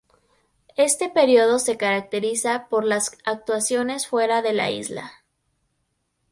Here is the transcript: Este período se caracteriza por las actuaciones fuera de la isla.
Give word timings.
Este 0.77 1.09
período 1.09 1.59
se 1.59 1.77
caracteriza 1.77 2.67
por 2.69 2.85
las 2.85 3.19
actuaciones 3.23 4.07
fuera 4.07 4.41
de 4.41 4.51
la 4.53 4.71
isla. 4.71 5.11